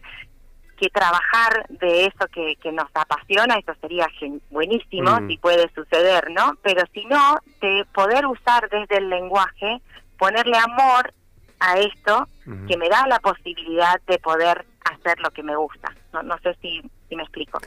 que 0.78 0.90
trabajar 0.90 1.66
de 1.70 2.06
eso 2.06 2.28
que, 2.34 2.56
que 2.62 2.72
nos 2.72 2.90
apasiona, 2.94 3.58
eso 3.58 3.74
sería 3.82 4.08
buenísimo 4.50 5.12
mm. 5.12 5.28
si 5.28 5.38
puede 5.38 5.72
suceder, 5.74 6.32
¿no? 6.32 6.54
Pero 6.62 6.84
si 6.94 7.06
no, 7.06 7.38
de 7.62 7.86
poder 7.94 8.26
usar 8.26 8.70
desde 8.70 8.98
el 8.98 9.10
lenguaje, 9.10 9.82
ponerle 10.18 10.58
amor 10.58 11.14
a 11.60 11.80
esto 11.80 12.28
que 12.68 12.76
me 12.76 12.90
da 12.90 13.08
la 13.08 13.20
posibilidad 13.20 14.02
de 14.06 14.20
poder 14.20 14.66
hacer 14.86 15.20
lo 15.20 15.32
que 15.32 15.44
me 15.44 15.56
gusta. 15.56 15.94
No, 16.14 16.24
no 16.24 16.38
sé 16.40 16.56
si, 16.62 16.82
me 17.16 17.24
explico. 17.24 17.60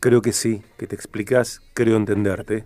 Creo 0.00 0.22
que 0.22 0.32
sí, 0.32 0.62
que 0.78 0.86
te 0.86 0.94
explicas, 0.94 1.60
creo 1.74 1.96
entenderte. 1.96 2.64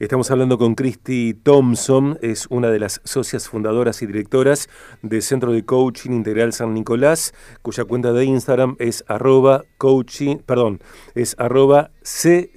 Estamos 0.00 0.32
hablando 0.32 0.58
con 0.58 0.74
Christy 0.74 1.34
Thompson, 1.34 2.18
es 2.20 2.48
una 2.50 2.68
de 2.70 2.80
las 2.80 3.00
socias 3.04 3.48
fundadoras 3.48 4.02
y 4.02 4.06
directoras 4.06 4.68
del 5.02 5.22
Centro 5.22 5.52
de 5.52 5.64
Coaching 5.64 6.10
Integral 6.10 6.52
San 6.52 6.74
Nicolás, 6.74 7.32
cuya 7.62 7.84
cuenta 7.84 8.12
de 8.12 8.24
Instagram 8.24 8.74
es 8.80 9.04
arroba 9.06 9.62
coaching, 9.78 10.38
perdón, 10.38 10.80
es 11.14 11.36
arroba 11.38 11.92
cci-sn 12.02 12.52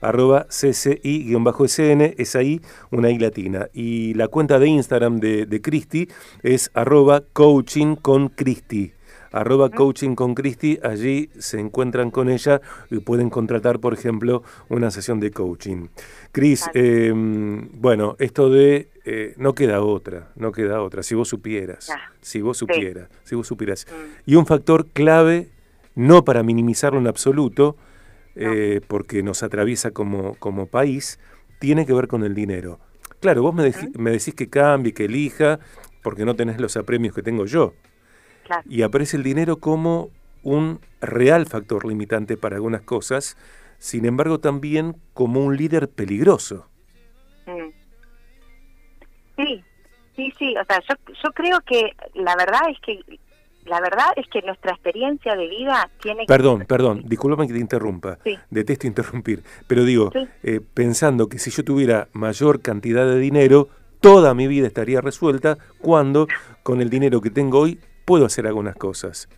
arroba 0.00 0.46
cci-sn, 0.48 2.14
es 2.16 2.36
ahí 2.36 2.60
una 2.90 3.10
I 3.10 3.18
latina. 3.18 3.68
Y 3.72 4.14
la 4.14 4.28
cuenta 4.28 4.58
de 4.58 4.68
Instagram 4.68 5.20
de, 5.20 5.46
de 5.46 5.60
Christy 5.60 6.08
es 6.42 6.70
arroba 6.74 7.22
coaching 7.32 7.96
con 7.96 8.28
Christy 8.28 8.92
arroba 9.32 9.70
coaching 9.70 10.14
con 10.14 10.34
Cristi, 10.34 10.78
allí 10.82 11.30
se 11.38 11.60
encuentran 11.60 12.10
con 12.10 12.28
ella 12.28 12.60
y 12.90 12.98
pueden 12.98 13.30
contratar, 13.30 13.80
por 13.80 13.94
ejemplo, 13.94 14.42
una 14.68 14.90
sesión 14.90 15.20
de 15.20 15.30
coaching. 15.30 15.88
Cris, 16.32 16.68
em, 16.74 17.68
bueno, 17.72 18.16
esto 18.18 18.50
de 18.50 18.88
eh, 19.04 19.34
no 19.36 19.54
queda 19.54 19.82
otra, 19.82 20.30
no 20.36 20.52
queda 20.52 20.82
otra, 20.82 21.02
si 21.02 21.14
vos 21.14 21.28
supieras, 21.28 21.90
si 22.20 22.40
vos 22.40 22.58
supieras, 22.58 23.08
si 23.24 23.34
vos 23.34 23.46
supieras. 23.46 23.86
Mm. 23.88 24.30
Y 24.30 24.34
un 24.36 24.46
factor 24.46 24.86
clave, 24.86 25.48
no 25.94 26.24
para 26.24 26.42
minimizarlo 26.42 26.98
en 26.98 27.06
absoluto, 27.06 27.76
eh, 28.38 28.80
porque 28.86 29.22
nos 29.22 29.42
atraviesa 29.42 29.90
como, 29.90 30.34
como 30.36 30.66
país, 30.66 31.18
tiene 31.58 31.86
que 31.86 31.92
ver 31.92 32.06
con 32.06 32.22
el 32.22 32.34
dinero. 32.34 32.78
Claro, 33.20 33.42
vos 33.42 33.54
me, 33.54 33.72
me 33.98 34.12
decís 34.12 34.34
que 34.34 34.48
cambie, 34.48 34.94
que 34.94 35.06
elija, 35.06 35.58
porque 36.02 36.24
no 36.24 36.36
tenés 36.36 36.60
los 36.60 36.76
apremios 36.76 37.14
que 37.14 37.22
tengo 37.22 37.46
yo. 37.46 37.74
Y 38.66 38.82
aparece 38.82 39.16
el 39.16 39.22
dinero 39.22 39.56
como 39.56 40.10
un 40.42 40.80
real 41.00 41.46
factor 41.46 41.84
limitante 41.84 42.36
para 42.36 42.56
algunas 42.56 42.82
cosas, 42.82 43.36
sin 43.78 44.06
embargo 44.06 44.38
también 44.38 44.96
como 45.14 45.44
un 45.44 45.56
líder 45.56 45.88
peligroso. 45.88 46.66
Mm. 47.46 47.70
Sí, 49.36 49.64
sí, 50.16 50.32
sí, 50.38 50.54
o 50.56 50.64
sea, 50.64 50.80
yo, 50.88 51.12
yo 51.22 51.32
creo 51.32 51.60
que 51.62 51.92
la 52.14 52.34
verdad 52.36 52.62
es 52.70 52.78
que 52.80 53.17
la 53.68 53.80
verdad 53.80 54.06
es 54.16 54.26
que 54.28 54.42
nuestra 54.42 54.72
experiencia 54.72 55.36
de 55.36 55.46
vida 55.48 55.90
tiene 56.00 56.24
Perdón, 56.26 56.64
perdón, 56.66 57.02
discúlpame 57.06 57.46
que 57.46 57.54
te 57.54 57.60
interrumpa, 57.60 58.18
detesto 58.50 58.86
interrumpir, 58.86 59.42
pero 59.66 59.84
digo, 59.84 60.10
eh, 60.42 60.60
pensando 60.74 61.28
que 61.28 61.38
si 61.38 61.50
yo 61.50 61.64
tuviera 61.64 62.08
mayor 62.12 62.62
cantidad 62.62 63.06
de 63.06 63.18
dinero, 63.18 63.68
toda 64.00 64.34
mi 64.34 64.46
vida 64.46 64.66
estaría 64.66 65.00
resuelta 65.00 65.58
cuando 65.80 66.26
con 66.62 66.80
el 66.80 66.90
dinero 66.90 67.20
que 67.20 67.30
tengo 67.30 67.60
hoy 67.60 67.80
puedo 68.04 68.26
hacer 68.26 68.46
algunas 68.46 68.76
cosas. 68.76 69.28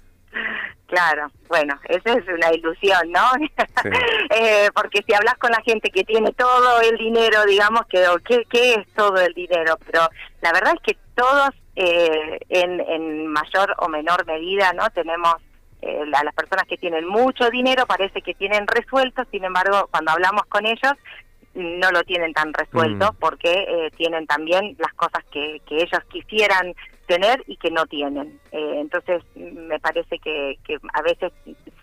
Claro, 0.91 1.31
bueno, 1.49 1.79
esa 1.89 2.15
es 2.15 2.25
una 2.27 2.53
ilusión, 2.53 3.13
¿no? 3.13 3.23
eh, 4.31 4.69
porque 4.75 5.05
si 5.07 5.15
hablas 5.15 5.35
con 5.39 5.53
la 5.53 5.63
gente 5.65 5.89
que 5.89 6.03
tiene 6.03 6.33
todo 6.33 6.81
el 6.81 6.97
dinero, 6.97 7.45
digamos 7.47 7.83
que, 7.89 8.05
¿qué, 8.25 8.45
qué 8.51 8.75
es 8.75 8.89
todo 8.95 9.17
el 9.17 9.33
dinero? 9.33 9.79
Pero 9.87 10.09
la 10.43 10.53
verdad 10.53 10.75
es 10.75 10.83
que 10.83 10.99
todos, 11.15 11.51
eh, 11.77 12.39
en, 12.49 12.81
en 12.81 13.27
mayor 13.29 13.75
o 13.79 13.89
menor 13.89 14.27
medida, 14.27 14.73
¿no? 14.73 14.89
Tenemos 14.91 15.35
eh, 15.83 16.03
a 16.13 16.25
las 16.25 16.35
personas 16.35 16.67
que 16.67 16.77
tienen 16.77 17.07
mucho 17.07 17.49
dinero 17.51 17.87
parece 17.87 18.23
que 18.23 18.35
tienen 18.35 18.67
resuelto, 18.67 19.23
sin 19.31 19.45
embargo, 19.45 19.89
cuando 19.91 20.13
hablamos 20.13 20.43
con 20.47 20.67
ellos 20.67 20.93
no 21.55 21.91
lo 21.91 22.05
tienen 22.05 22.33
tan 22.33 22.53
resuelto 22.53 23.13
mm. 23.13 23.17
porque 23.19 23.51
eh, 23.51 23.91
tienen 23.97 24.27
también 24.27 24.77
las 24.79 24.93
cosas 24.95 25.25
que, 25.33 25.61
que 25.67 25.77
ellos 25.77 26.01
quisieran 26.09 26.75
tener 27.07 27.43
y 27.47 27.57
que 27.57 27.71
no 27.71 27.87
tienen. 27.87 28.39
Eh, 28.53 28.75
entonces, 28.77 29.23
me 29.35 29.81
parece 29.81 30.19
que, 30.19 30.59
que 30.65 30.79
a 30.93 31.03
veces 31.03 31.33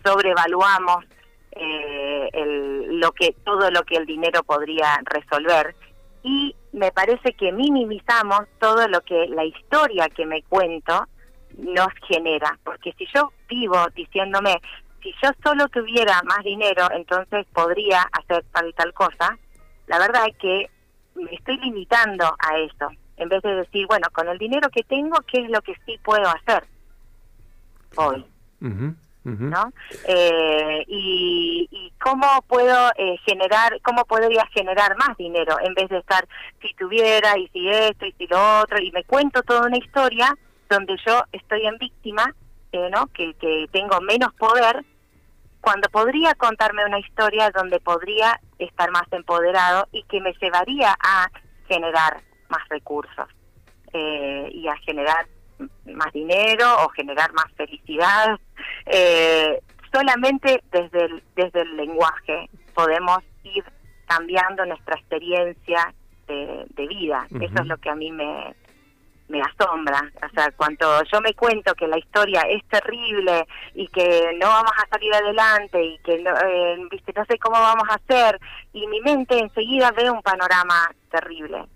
sobrevaluamos 0.04 1.04
eh, 1.52 2.28
el, 2.32 2.98
lo 2.98 3.12
que 3.12 3.34
todo 3.44 3.70
lo 3.70 3.82
que 3.82 3.96
el 3.96 4.06
dinero 4.06 4.42
podría 4.42 5.00
resolver 5.04 5.74
y 6.22 6.54
me 6.72 6.92
parece 6.92 7.32
que 7.32 7.52
minimizamos 7.52 8.42
todo 8.58 8.86
lo 8.88 9.00
que 9.02 9.26
la 9.28 9.44
historia 9.44 10.08
que 10.08 10.26
me 10.26 10.42
cuento 10.42 11.06
nos 11.56 11.88
genera, 12.06 12.58
porque 12.64 12.92
si 12.98 13.06
yo 13.14 13.32
vivo 13.48 13.78
diciéndome, 13.94 14.60
si 15.02 15.12
yo 15.22 15.30
solo 15.42 15.68
tuviera 15.68 16.20
más 16.24 16.44
dinero, 16.44 16.88
entonces 16.92 17.46
podría 17.52 18.02
hacer 18.12 18.44
tal 18.52 18.68
y 18.68 18.72
tal 18.74 18.92
cosa, 18.92 19.36
la 19.86 19.98
verdad 19.98 20.26
es 20.28 20.36
que 20.36 20.70
me 21.14 21.34
estoy 21.34 21.58
limitando 21.58 22.24
a 22.24 22.58
eso. 22.58 22.90
En 23.16 23.28
vez 23.28 23.42
de 23.42 23.54
decir, 23.56 23.86
bueno, 23.88 24.06
con 24.12 24.28
el 24.28 24.38
dinero 24.38 24.68
que 24.70 24.84
tengo, 24.84 25.16
¿qué 25.26 25.40
es 25.40 25.50
lo 25.50 25.60
que 25.62 25.74
sí 25.84 25.98
puedo 26.04 26.28
hacer 26.28 26.64
hoy? 27.96 28.24
¿No? 29.36 29.72
Eh, 30.06 30.84
y, 30.86 31.92
cómo 32.00 32.26
puedo 32.46 32.90
eh, 32.96 33.16
generar, 33.26 33.78
cómo 33.82 34.04
podría 34.04 34.46
generar 34.54 34.96
más 34.96 35.16
dinero 35.16 35.56
en 35.60 35.74
vez 35.74 35.88
de 35.88 35.98
estar 35.98 36.26
si 36.62 36.72
tuviera 36.74 37.36
y 37.36 37.48
si 37.48 37.68
esto 37.68 38.06
y 38.06 38.12
si 38.12 38.26
lo 38.28 38.60
otro 38.60 38.78
y 38.80 38.90
me 38.92 39.04
cuento 39.04 39.42
toda 39.42 39.66
una 39.66 39.76
historia 39.76 40.32
donde 40.70 40.96
yo 41.04 41.22
estoy 41.32 41.66
en 41.66 41.76
víctima, 41.78 42.32
eh, 42.72 42.88
¿no? 42.90 43.08
Que, 43.08 43.34
que 43.34 43.66
tengo 43.72 44.00
menos 44.00 44.32
poder 44.34 44.84
cuando 45.60 45.88
podría 45.88 46.34
contarme 46.34 46.84
una 46.84 46.98
historia 46.98 47.50
donde 47.50 47.80
podría 47.80 48.40
estar 48.58 48.90
más 48.90 49.10
empoderado 49.10 49.88
y 49.92 50.02
que 50.04 50.20
me 50.20 50.32
llevaría 50.40 50.96
a 51.00 51.28
generar 51.66 52.20
más 52.48 52.66
recursos 52.68 53.28
eh, 53.92 54.50
y 54.52 54.68
a 54.68 54.76
generar 54.78 55.26
más 55.86 56.12
dinero 56.12 56.84
o 56.84 56.88
generar 56.90 57.32
más 57.32 57.46
felicidad. 57.56 58.38
Eh, 58.90 59.60
solamente 59.92 60.62
desde 60.70 61.04
el, 61.04 61.22
desde 61.36 61.62
el 61.62 61.76
lenguaje 61.76 62.48
podemos 62.74 63.18
ir 63.44 63.64
cambiando 64.06 64.64
nuestra 64.66 64.94
experiencia 64.96 65.94
de, 66.26 66.86
vida. 66.88 67.26
Eso 67.40 67.62
es 67.62 67.66
lo 67.66 67.76
que 67.78 67.90
a 67.90 67.94
mí 67.94 68.10
me, 68.12 68.54
me 69.28 69.40
asombra. 69.42 70.00
O 70.24 70.28
sea, 70.34 70.50
cuando 70.56 71.02
yo 71.04 71.20
me 71.20 71.34
cuento 71.34 71.74
que 71.74 71.86
la 71.86 71.98
historia 71.98 72.42
es 72.42 72.62
terrible 72.68 73.46
y 73.74 73.88
que 73.88 74.36
no 74.40 74.48
vamos 74.48 74.72
a 74.76 74.88
salir 74.88 75.14
adelante 75.14 75.82
y 75.82 75.98
que 75.98 76.18
no, 76.18 76.30
eh, 76.30 76.76
¿viste? 76.90 77.12
no 77.14 77.24
sé 77.24 77.38
cómo 77.38 77.60
vamos 77.60 77.88
a 77.88 77.94
hacer, 77.94 78.38
y 78.72 78.86
mi 78.86 79.00
mente 79.00 79.38
enseguida 79.38 79.90
ve 79.92 80.10
un 80.10 80.22
panorama 80.22 80.90
terrible 81.10 81.66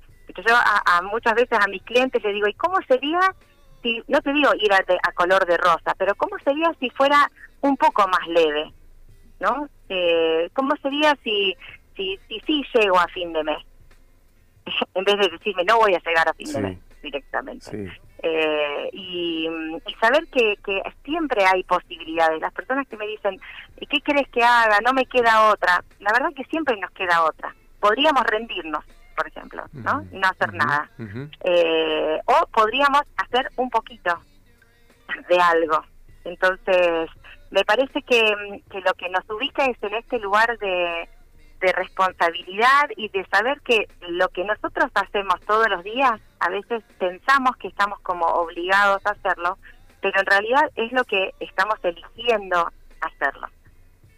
yo 0.40 0.54
a, 0.56 1.02
muchas 1.02 1.34
veces 1.34 1.58
a 1.60 1.68
mis 1.68 1.82
clientes 1.82 2.22
les 2.22 2.34
digo, 2.34 2.48
¿y 2.48 2.54
cómo 2.54 2.78
sería 2.88 3.20
si, 3.82 4.02
no 4.08 4.20
te 4.20 4.32
digo 4.32 4.50
ir 4.58 4.72
a, 4.72 5.12
color 5.12 5.46
de 5.46 5.56
rosa, 5.56 5.94
pero 5.98 6.14
cómo 6.14 6.36
sería 6.44 6.72
si 6.80 6.90
fuera 6.90 7.30
un 7.60 7.76
poco 7.76 8.06
más 8.08 8.26
leve? 8.28 8.72
¿No? 9.40 9.68
Eh, 9.88 10.48
¿Cómo 10.52 10.76
sería 10.76 11.16
si, 11.24 11.56
si, 11.96 12.18
si 12.28 12.40
sí 12.40 12.64
llego 12.74 12.98
a 12.98 13.08
fin 13.08 13.32
de 13.32 13.42
mes, 13.44 13.58
en 14.94 15.04
vez 15.04 15.16
de 15.18 15.28
decirme 15.28 15.64
no 15.64 15.78
voy 15.78 15.94
a 15.94 16.02
llegar 16.06 16.28
a 16.28 16.34
fin 16.34 16.52
de 16.52 16.60
mes 16.60 16.78
directamente. 17.02 17.92
Eh, 18.22 18.90
y, 18.92 19.48
saber 20.00 20.26
que, 20.28 20.56
que 20.64 20.82
siempre 21.04 21.44
hay 21.44 21.62
posibilidades. 21.64 22.40
Las 22.40 22.52
personas 22.52 22.86
que 22.88 22.96
me 22.96 23.06
dicen, 23.06 23.38
¿y 23.78 23.86
qué 23.86 24.00
crees 24.00 24.28
que 24.28 24.42
haga? 24.42 24.80
No 24.84 24.92
me 24.92 25.06
queda 25.06 25.50
otra. 25.50 25.84
La 26.00 26.12
verdad 26.12 26.32
que 26.34 26.44
siempre 26.44 26.76
nos 26.76 26.90
queda 26.92 27.24
otra. 27.24 27.54
Podríamos 27.80 28.22
rendirnos, 28.24 28.84
por 29.16 29.26
ejemplo, 29.26 29.64
¿no? 29.72 30.04
Y 30.12 30.18
no 30.18 30.28
hacer 30.28 30.52
nada. 30.54 30.90
Eh, 31.44 32.20
o 32.26 32.46
podríamos 32.48 33.02
hacer 33.16 33.50
un 33.56 33.70
poquito 33.70 34.20
de 35.28 35.38
algo. 35.38 35.84
Entonces, 36.24 37.10
me 37.50 37.64
parece 37.64 38.02
que, 38.02 38.62
que 38.70 38.80
lo 38.80 38.94
que 38.94 39.08
nos 39.10 39.28
ubica 39.28 39.64
es 39.64 39.76
en 39.82 39.94
este 39.94 40.18
lugar 40.18 40.58
de, 40.58 41.08
de 41.62 41.72
responsabilidad 41.72 42.90
y 42.96 43.08
de 43.08 43.24
saber 43.26 43.60
que 43.62 43.88
lo 44.08 44.28
que 44.28 44.44
nosotros 44.44 44.90
hacemos 44.94 45.40
todos 45.46 45.68
los 45.68 45.82
días, 45.84 46.20
a 46.40 46.50
veces 46.50 46.82
pensamos 46.98 47.56
que 47.56 47.68
estamos 47.68 48.00
como 48.00 48.26
obligados 48.26 49.00
a 49.06 49.10
hacerlo, 49.10 49.58
pero 50.00 50.18
en 50.18 50.26
realidad 50.26 50.70
es 50.74 50.92
lo 50.92 51.04
que 51.04 51.32
estamos 51.38 51.76
eligiendo 51.84 52.68
hacerlo. 53.00 53.48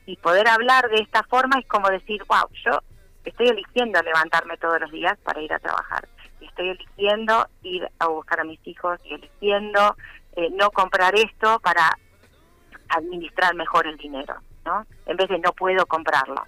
Y 0.07 0.17
poder 0.17 0.49
hablar 0.49 0.89
de 0.89 1.03
esta 1.03 1.23
forma 1.25 1.59
es 1.59 1.67
como 1.67 1.89
decir, 1.89 2.23
wow, 2.29 2.49
yo 2.65 2.81
estoy 3.25 3.49
eligiendo 3.49 4.01
levantarme 4.03 4.57
todos 4.57 4.81
los 4.81 4.91
días 4.91 5.19
para 5.23 5.41
ir 5.41 5.53
a 5.53 5.59
trabajar. 5.59 6.07
Estoy 6.41 6.71
eligiendo 6.71 7.47
ir 7.63 7.89
a 7.99 8.09
buscar 8.09 8.41
a 8.41 8.45
mis 8.45 8.61
hijos 8.67 9.01
eligiendo 9.05 9.97
eh, 10.37 10.51
no 10.51 10.71
comprar 10.71 11.15
esto 11.15 11.59
para 11.61 11.97
administrar 12.89 13.55
mejor 13.55 13.87
el 13.87 13.97
dinero, 13.97 14.37
¿no? 14.65 14.87
En 15.07 15.17
vez 15.17 15.29
de 15.29 15.39
no 15.39 15.53
puedo 15.53 15.87
comprarlo. 15.87 16.43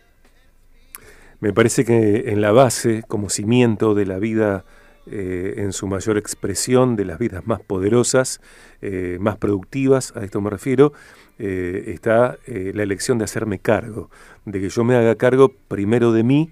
Me 1.41 1.53
parece 1.53 1.85
que 1.85 2.31
en 2.31 2.41
la 2.41 2.53
base, 2.53 3.03
como 3.07 3.29
cimiento 3.29 3.95
de 3.95 4.07
la 4.07 4.19
vida 4.19 4.65
eh, 5.09 5.55
en 5.59 5.73
su 5.73 5.87
mayor 5.87 6.19
expresión, 6.19 6.97
de 6.97 7.05
las 7.05 7.19
vidas 7.19 7.47
más 7.47 7.61
poderosas, 7.61 8.41
eh, 8.83 9.19
más 9.21 9.37
productivas, 9.37 10.17
a 10.17 10.25
esto 10.25 10.41
me 10.41 10.51
refiero, 10.51 10.93
eh, 11.39 11.85
está 11.95 12.39
la 12.47 12.83
elección 12.83 13.19
de 13.19 13.25
hacerme 13.25 13.61
cargo, 13.61 14.11
de 14.47 14.61
que 14.61 14.69
yo 14.69 14.83
me 14.83 14.97
haga 14.97 15.15
cargo 15.15 15.53
primero 15.69 16.13
de 16.13 16.25
mí, 16.25 16.51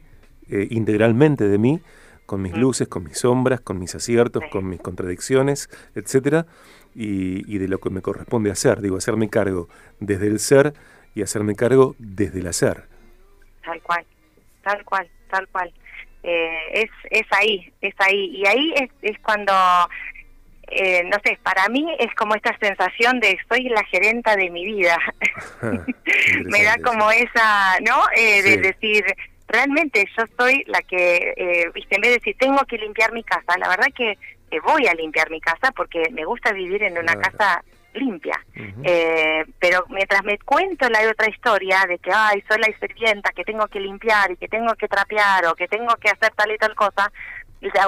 integralmente 0.48 1.48
de 1.48 1.58
mí, 1.58 1.80
con 2.26 2.42
mis 2.42 2.56
luces, 2.56 2.88
con 2.88 3.04
mis 3.04 3.18
sombras, 3.18 3.60
con 3.60 3.78
mis 3.78 3.94
aciertos, 3.94 4.42
con 4.50 4.68
mis 4.68 4.80
contradicciones, 4.80 5.68
etcétera, 5.94 6.46
y, 6.94 7.52
y 7.52 7.58
de 7.58 7.68
lo 7.68 7.78
que 7.78 7.90
me 7.90 8.02
corresponde 8.02 8.50
hacer, 8.50 8.80
digo, 8.80 8.96
hacerme 8.96 9.28
cargo 9.28 9.68
desde 10.00 10.26
el 10.26 10.38
ser 10.38 10.74
y 11.14 11.22
hacerme 11.22 11.54
cargo 11.54 11.96
desde 11.98 12.40
el 12.40 12.46
hacer. 12.46 12.84
Tal 13.64 13.80
cual 13.82 14.04
tal 14.64 14.84
cual, 14.84 15.08
tal 15.30 15.46
cual. 15.48 15.72
Eh, 16.22 16.58
es, 16.72 16.90
es 17.10 17.26
ahí, 17.30 17.72
es 17.80 17.94
ahí. 17.98 18.36
Y 18.36 18.46
ahí 18.46 18.74
es, 18.76 18.90
es 19.02 19.18
cuando, 19.20 19.52
eh, 20.68 21.04
no 21.04 21.18
sé, 21.22 21.38
para 21.42 21.68
mí 21.68 21.86
es 21.98 22.12
como 22.14 22.34
esta 22.34 22.56
sensación 22.58 23.20
de 23.20 23.38
soy 23.48 23.68
la 23.68 23.84
gerenta 23.84 24.34
de 24.34 24.50
mi 24.50 24.64
vida. 24.64 24.98
Me 26.44 26.64
da 26.64 26.76
como 26.82 27.10
esa, 27.10 27.78
¿no? 27.86 28.02
Eh, 28.16 28.42
de 28.42 28.56
decir, 28.56 29.04
realmente 29.48 30.06
yo 30.16 30.24
soy 30.38 30.64
la 30.66 30.80
que, 30.82 31.70
viste, 31.74 31.94
en 31.96 32.00
vez 32.00 32.10
de 32.10 32.18
decir, 32.18 32.36
tengo 32.38 32.64
que 32.66 32.78
limpiar 32.78 33.12
mi 33.12 33.22
casa, 33.22 33.58
la 33.58 33.68
verdad 33.68 33.88
que 33.94 34.16
voy 34.60 34.86
a 34.86 34.94
limpiar 34.94 35.30
mi 35.30 35.40
casa 35.40 35.72
porque 35.72 36.04
me 36.12 36.24
gusta 36.24 36.52
vivir 36.52 36.82
en 36.82 36.98
una 36.98 37.14
casa 37.16 37.62
limpia. 37.94 38.40
eh, 38.82 39.44
pero 39.58 39.84
mientras 39.88 40.24
me 40.24 40.38
cuento 40.38 40.88
la 40.88 41.08
otra 41.08 41.28
historia 41.28 41.84
de 41.88 41.98
que, 41.98 42.10
ay, 42.12 42.42
soy 42.48 42.58
la 42.58 42.78
sirvienta, 42.78 43.30
que 43.32 43.44
tengo 43.44 43.66
que 43.68 43.80
limpiar 43.80 44.30
y 44.32 44.36
que 44.36 44.48
tengo 44.48 44.74
que 44.74 44.88
trapear 44.88 45.46
o 45.46 45.54
que 45.54 45.68
tengo 45.68 45.94
que 45.96 46.10
hacer 46.10 46.32
tal 46.34 46.50
y 46.50 46.58
tal 46.58 46.74
cosa, 46.74 47.10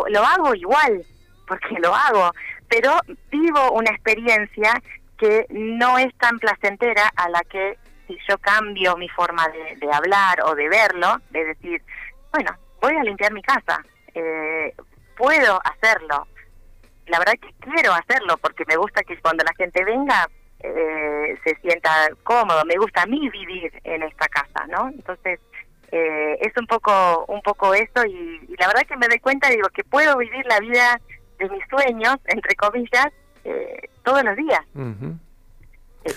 lo 0.08 0.24
hago 0.24 0.54
igual, 0.54 1.04
porque 1.48 1.78
lo 1.80 1.94
hago, 1.94 2.30
pero 2.68 2.92
vivo 3.30 3.72
una 3.72 3.90
experiencia 3.90 4.80
que 5.18 5.46
no 5.50 5.98
es 5.98 6.14
tan 6.16 6.38
placentera 6.38 7.10
a 7.16 7.28
la 7.30 7.40
que 7.40 7.78
si 8.06 8.18
yo 8.28 8.38
cambio 8.38 8.96
mi 8.96 9.08
forma 9.08 9.48
de, 9.48 9.76
de 9.76 9.92
hablar 9.92 10.40
o 10.44 10.54
de 10.54 10.68
verlo, 10.68 11.20
de 11.30 11.44
decir, 11.44 11.82
bueno, 12.32 12.50
voy 12.80 12.96
a 12.96 13.04
limpiar 13.04 13.32
mi 13.32 13.42
casa, 13.42 13.84
eh, 14.14 14.74
puedo 15.16 15.60
hacerlo, 15.64 16.26
la 17.06 17.18
verdad 17.18 17.34
que 17.34 17.52
quiero 17.60 17.92
hacerlo 17.92 18.36
porque 18.38 18.64
me 18.66 18.76
gusta 18.76 19.02
que 19.02 19.18
cuando 19.20 19.44
la 19.44 19.52
gente 19.54 19.84
venga 19.84 20.28
eh, 20.60 21.38
se 21.44 21.54
sienta 21.56 21.90
cómodo, 22.22 22.64
me 22.64 22.76
gusta 22.76 23.02
a 23.02 23.06
mí 23.06 23.28
vivir 23.30 23.72
en 23.84 24.02
esta 24.02 24.26
casa, 24.28 24.66
¿no? 24.68 24.88
Entonces 24.88 25.38
eh, 25.92 26.38
es 26.40 26.52
un 26.56 26.66
poco 26.66 27.24
un 27.28 27.42
poco 27.42 27.74
eso 27.74 28.04
y, 28.06 28.40
la 28.58 28.66
verdad 28.66 28.82
que 28.88 28.96
me 28.96 29.06
doy 29.06 29.20
cuenta 29.20 29.48
digo 29.50 29.68
que 29.68 29.84
puedo 29.84 30.16
vivir 30.16 30.44
la 30.46 30.58
vida 30.58 31.00
de 31.38 31.48
mis 31.50 31.62
sueños 31.68 32.16
entre 32.26 32.56
comillas 32.56 33.08
eh, 33.44 33.88
todos 34.02 34.24
los 34.24 34.36
días. 34.36 34.62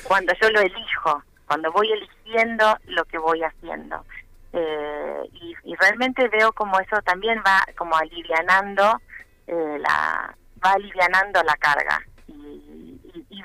Cuando 0.08 0.34
yo 0.42 0.50
lo 0.52 0.62
elijo 0.62 1.24
cuando 1.50 1.74
voy 1.74 1.92
eligiendo 1.92 2.78
lo 2.86 3.04
que 3.06 3.18
voy 3.18 3.44
haciendo. 3.44 4.06
Y, 4.54 5.56
y, 5.64 5.76
realmente 5.76 6.28
veo 6.30 6.52
como 6.54 6.80
eso 6.80 7.02
también 7.04 7.44
va 7.46 7.64
como 7.78 7.96
alivianando 7.96 9.00
la 9.48 10.36
va 10.66 10.72
alivianando 10.72 11.44
la 11.44 11.56
carga 11.56 12.02
y, 12.28 13.00
y, 13.30 13.44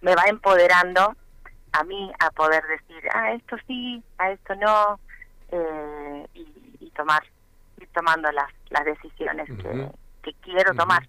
me 0.00 0.14
va 0.14 0.24
empoderando 0.28 1.16
a 1.72 1.84
mí 1.84 2.12
a 2.18 2.30
poder 2.30 2.62
decir, 2.64 3.08
ah, 3.14 3.32
esto 3.32 3.56
sí, 3.66 4.02
a 4.18 4.30
esto 4.32 4.54
no, 4.56 5.00
eh, 5.50 6.26
y, 6.34 6.90
tomar, 6.90 7.22
ir 7.80 7.88
tomando 7.94 8.30
las, 8.32 8.50
las 8.68 8.84
decisiones 8.84 9.48
que, 10.22 10.34
quiero 10.42 10.74
tomar. 10.74 11.08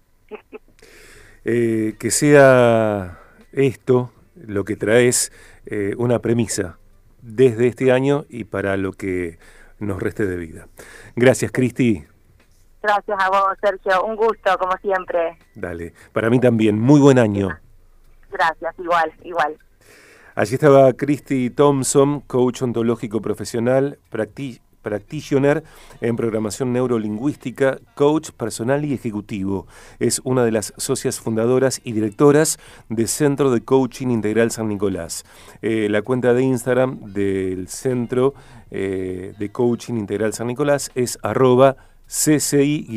Eh, 1.44 1.96
que 1.98 2.10
sea 2.10 3.18
esto 3.52 4.10
lo 4.34 4.64
que 4.64 4.76
traes 4.76 5.30
eh, 5.66 5.94
una 5.96 6.18
premisa 6.20 6.78
desde 7.22 7.66
este 7.66 7.92
año 7.92 8.24
y 8.28 8.44
para 8.44 8.76
lo 8.76 8.92
que 8.92 9.38
nos 9.78 10.02
reste 10.02 10.26
de 10.26 10.36
vida. 10.36 10.68
Gracias, 11.16 11.50
Cristi. 11.52 12.04
Gracias 12.82 13.18
a 13.18 13.30
vos, 13.30 13.56
Sergio. 13.62 14.04
Un 14.04 14.16
gusto, 14.16 14.58
como 14.58 14.76
siempre. 14.78 15.38
Dale. 15.54 15.94
Para 16.12 16.28
mí 16.28 16.38
también. 16.38 16.78
Muy 16.78 17.00
buen 17.00 17.18
año. 17.18 17.48
Gracias, 18.30 18.74
igual, 18.78 19.12
igual. 19.22 19.56
Allí 20.34 20.54
estaba 20.54 20.92
Christy 20.92 21.48
Thompson, 21.48 22.20
coach 22.20 22.60
ontológico 22.60 23.22
profesional, 23.22 23.98
practitioner 24.84 25.64
en 26.00 26.14
programación 26.14 26.72
neurolingüística, 26.72 27.78
coach 27.96 28.30
personal 28.30 28.84
y 28.84 28.94
ejecutivo. 28.94 29.66
Es 29.98 30.20
una 30.22 30.44
de 30.44 30.52
las 30.52 30.72
socias 30.76 31.18
fundadoras 31.18 31.80
y 31.82 31.90
directoras 31.90 32.60
del 32.88 33.08
Centro 33.08 33.50
de 33.50 33.62
Coaching 33.62 34.10
Integral 34.10 34.52
San 34.52 34.68
Nicolás. 34.68 35.24
Eh, 35.60 35.88
la 35.90 36.02
cuenta 36.02 36.32
de 36.34 36.42
Instagram 36.42 37.12
del 37.12 37.66
Centro 37.66 38.34
eh, 38.70 39.34
de 39.36 39.48
Coaching 39.50 39.94
Integral 39.94 40.32
San 40.32 40.46
Nicolás 40.46 40.92
es 40.94 41.18
arroba 41.22 41.76
CCI-SN. 42.06 42.94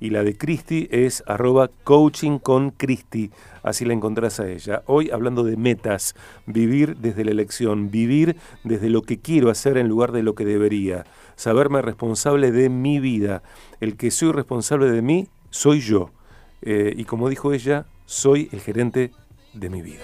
Y 0.00 0.10
la 0.10 0.24
de 0.24 0.36
Cristi 0.36 0.88
es 0.90 1.22
arroba 1.26 1.70
coaching 1.84 2.38
con 2.38 2.70
Cristi. 2.70 3.30
Así 3.62 3.84
la 3.84 3.92
encontrás 3.92 4.40
a 4.40 4.48
ella. 4.48 4.82
Hoy 4.86 5.10
hablando 5.10 5.44
de 5.44 5.56
metas, 5.56 6.14
vivir 6.46 6.96
desde 6.96 7.24
la 7.24 7.30
elección, 7.30 7.90
vivir 7.90 8.36
desde 8.64 8.88
lo 8.88 9.02
que 9.02 9.20
quiero 9.20 9.50
hacer 9.50 9.76
en 9.76 9.88
lugar 9.88 10.12
de 10.12 10.22
lo 10.22 10.34
que 10.34 10.46
debería. 10.46 11.04
Saberme 11.36 11.82
responsable 11.82 12.50
de 12.50 12.70
mi 12.70 12.98
vida. 12.98 13.42
El 13.80 13.96
que 13.96 14.10
soy 14.10 14.32
responsable 14.32 14.90
de 14.90 15.02
mí, 15.02 15.28
soy 15.50 15.80
yo. 15.80 16.10
Eh, 16.62 16.94
y 16.96 17.04
como 17.04 17.28
dijo 17.28 17.52
ella, 17.52 17.86
soy 18.06 18.48
el 18.52 18.60
gerente 18.60 19.12
de 19.52 19.70
mi 19.70 19.82
vida. 19.82 20.02